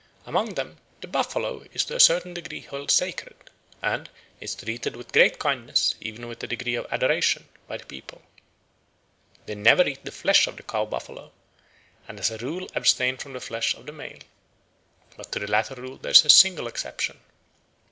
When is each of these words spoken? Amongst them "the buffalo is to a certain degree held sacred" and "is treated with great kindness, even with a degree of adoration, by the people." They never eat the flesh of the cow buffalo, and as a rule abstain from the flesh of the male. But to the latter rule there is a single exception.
Amongst 0.25 0.55
them 0.55 0.77
"the 1.01 1.07
buffalo 1.07 1.63
is 1.75 1.85
to 1.85 1.95
a 1.95 1.99
certain 1.99 2.33
degree 2.33 2.61
held 2.61 2.89
sacred" 2.89 3.35
and 3.83 4.09
"is 4.39 4.55
treated 4.55 4.95
with 4.95 5.11
great 5.11 5.37
kindness, 5.37 5.93
even 6.01 6.27
with 6.27 6.43
a 6.43 6.47
degree 6.47 6.73
of 6.73 6.87
adoration, 6.91 7.47
by 7.67 7.77
the 7.77 7.85
people." 7.85 8.23
They 9.45 9.53
never 9.53 9.87
eat 9.87 10.03
the 10.03 10.11
flesh 10.11 10.47
of 10.47 10.57
the 10.57 10.63
cow 10.63 10.85
buffalo, 10.85 11.31
and 12.07 12.19
as 12.19 12.31
a 12.31 12.39
rule 12.39 12.67
abstain 12.73 13.17
from 13.17 13.33
the 13.33 13.39
flesh 13.39 13.75
of 13.75 13.85
the 13.85 13.91
male. 13.91 14.21
But 15.17 15.31
to 15.33 15.39
the 15.39 15.45
latter 15.45 15.75
rule 15.75 15.97
there 15.97 16.13
is 16.13 16.25
a 16.25 16.31
single 16.31 16.65
exception. 16.65 17.19